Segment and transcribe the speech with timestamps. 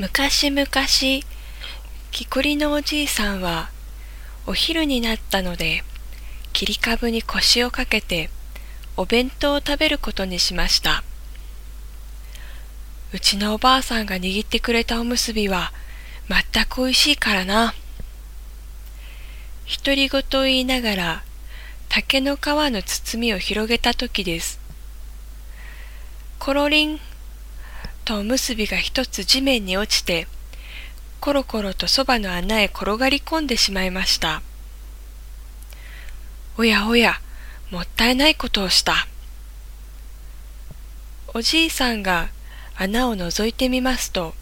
[0.00, 0.66] 昔々、
[2.10, 3.68] 木こりのおじいさんは、
[4.46, 5.84] お昼になったので、
[6.54, 8.30] 切り株に腰をかけて、
[8.96, 11.04] お弁当を食べることにしました。
[13.12, 15.70] うちのおばあさんが握ってくれたおむすびは、
[16.30, 17.74] 全くおいしいからな。
[19.84, 21.24] 独り言を言いながら、
[21.90, 24.60] 竹の皮の包みを広げた時です。
[26.38, 27.00] コロリン
[28.10, 30.26] とおむすびが一つ地面に落ちて、
[31.20, 34.42] コロコロとそばの穴へ転がり込んでしまいました。
[36.58, 37.20] おやおや、
[37.70, 39.06] もったいないことをした。
[41.34, 42.30] おじいさんが
[42.74, 44.34] 穴を覗いてみますと、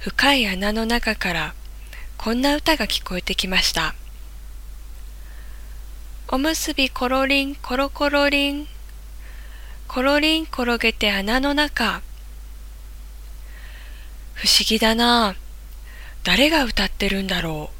[0.00, 1.54] 深い穴の中から
[2.18, 3.94] こんな歌が聞こえてきました。
[6.26, 8.66] おむすびコロリンコロコロリン、
[9.86, 12.02] コロリン転げて穴の中、
[14.34, 15.36] 不思議だな
[16.22, 17.74] 誰が歌ってるんだろう。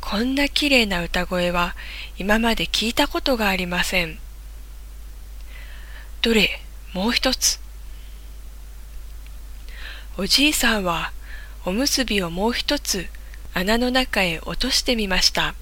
[0.00, 1.74] こんな綺麗な歌声は
[2.18, 4.18] 今まで聞いたことがありません。
[6.20, 6.60] どれ、
[6.92, 7.60] もう一つ。
[10.18, 11.12] おじいさんは
[11.64, 13.06] おむすびをもう一つ
[13.54, 15.54] 穴の中へ落としてみました。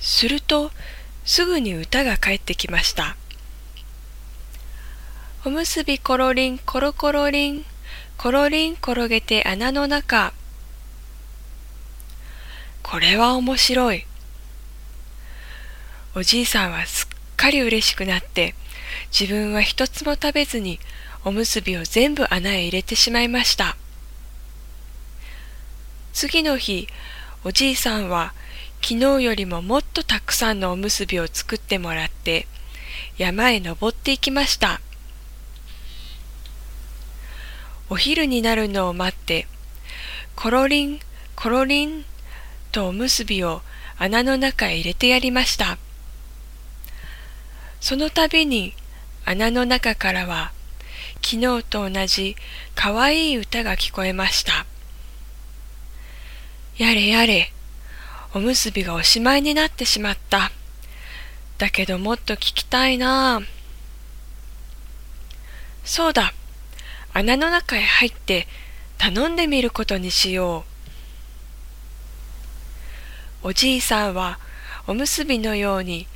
[0.00, 0.72] すると
[1.24, 3.16] すぐに歌が返ってきました。
[5.48, 7.64] おむすびコロリンコロコロリン
[8.18, 10.34] コロリン転げて穴の中。
[12.82, 14.04] これは面白い。
[16.14, 18.54] おじいさんはすっかり嬉しくなって
[19.10, 20.80] 自分は一つも食べずに
[21.24, 23.78] おむすびを全部穴へ入れてしまいました。
[26.12, 26.88] 次の日
[27.42, 28.34] おじいさんは
[28.82, 32.46] 昨日よりももっとたくさんのおむすびを作ってもらって
[33.16, 34.82] 山へ登っていきました。
[37.90, 39.46] お昼になるのを待って、
[40.36, 41.00] コロリン、
[41.34, 42.04] コロリン
[42.70, 43.62] とおむすびを
[43.98, 45.78] 穴の中へ入れてやりました。
[47.80, 48.74] その度に
[49.24, 50.52] 穴の中からは
[51.22, 52.36] 昨日と同じ
[52.74, 54.66] かわいい歌が聞こえました。
[56.76, 57.52] やれやれ、
[58.34, 60.52] おむすびがおしまいになってしまった。
[61.56, 63.40] だけどもっと聞きたいな
[65.84, 66.32] そうだ、
[67.18, 68.46] 穴の中へ入って
[68.96, 70.64] 頼んでみることにしよ
[73.42, 73.48] う。
[73.48, 74.38] おじいさんは
[74.86, 76.06] おむすびのように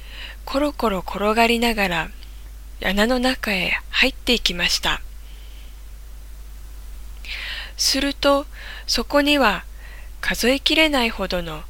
[0.45, 2.09] コロコロ転がりながら
[2.85, 5.01] 穴の中へ入っていきました。
[7.77, 8.47] すると
[8.87, 9.65] そこには
[10.21, 11.63] 数えきれないほどの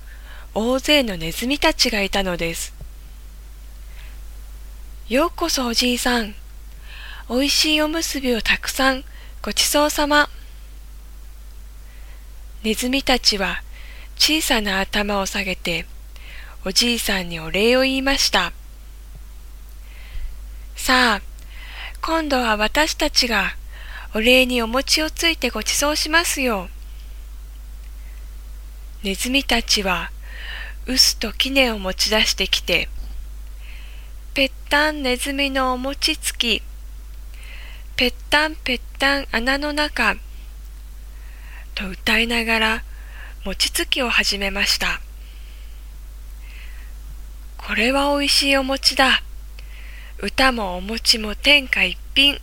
[0.52, 2.74] 大勢のネズミたちがいたのです。
[5.08, 6.34] ようこそおじいさん。
[7.30, 9.04] おいしいおむすびをたくさん
[9.44, 10.28] ごちそうさま。
[12.62, 13.60] ネズミたちは
[14.16, 15.84] 小さな頭を下げて
[16.64, 18.52] おじいさんにお礼を言いました。
[20.76, 21.22] さあ、
[22.00, 23.56] 今度は私たちが
[24.14, 26.68] お礼にお餅をついてごちそうしますよ。
[29.02, 30.12] ネズミたちは
[30.86, 32.88] 臼と杵を持ち出してきて、
[34.34, 36.62] ぺったんネズミのお餅つき、
[37.96, 40.16] ぺったんぺったん穴の中
[41.74, 42.84] と歌いながら
[43.44, 45.00] 餅つきを始めました。
[47.58, 49.22] これはおいしいお餅だ。
[50.18, 52.38] 歌もお餅も天下一品。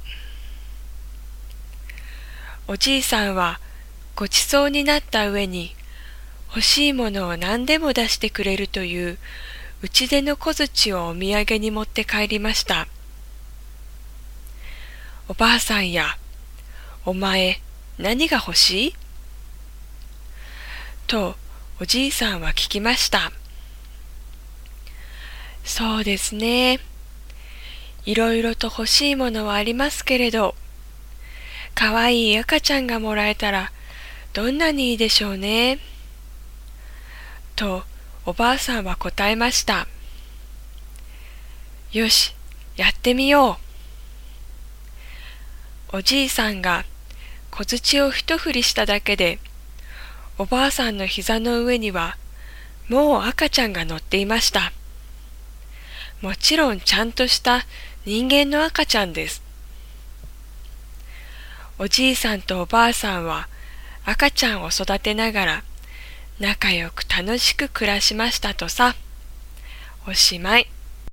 [2.68, 3.60] おじいさんは
[4.16, 5.76] ごちそうになった上に
[6.50, 9.18] 欲しいものを何でも出してくれるという
[9.82, 12.88] 打ち出の小槌をお土産に持って帰りました。
[15.32, 16.18] おばあさんや、
[17.06, 17.62] お前、
[18.00, 18.96] 何が欲しい？
[21.06, 21.36] と、
[21.80, 23.32] おじいさんは聞きました。
[25.64, 26.80] そうですね。
[28.06, 30.56] いろいろと欲しいものはありますけれど、
[31.76, 33.72] かわいい赤ちゃんがもらえたら、
[34.34, 35.78] どんなにいいでしょうね？
[37.56, 37.84] と、
[38.26, 39.86] おばあさんは答えました。
[41.92, 42.34] よし、
[42.78, 43.69] やってみよう。
[45.92, 46.86] おじいさんが
[47.50, 49.40] 小槌を一振りしただけで、
[50.38, 52.16] おばあさんの膝の上には
[52.90, 54.72] もう赤ちゃんが乗っていました。
[56.22, 57.66] もちろんちゃんとした
[58.06, 59.42] 人間の赤ちゃんです。
[61.80, 63.48] おじいさんとおばあさんは
[64.06, 65.64] 赤ちゃんを育てながら
[66.40, 68.96] 仲良く楽しく暮らしましたとさ。
[70.08, 70.68] おしまい。